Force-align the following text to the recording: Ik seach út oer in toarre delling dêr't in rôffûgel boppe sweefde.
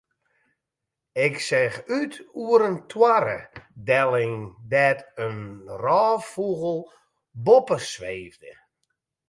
Ik 1.25 1.35
seach 1.47 1.77
út 1.99 2.13
oer 2.43 2.61
in 2.69 2.77
toarre 2.91 3.39
delling 3.89 4.35
dêr't 4.71 5.03
in 5.25 5.37
rôffûgel 5.83 6.79
boppe 7.45 7.77
sweefde. 7.93 8.51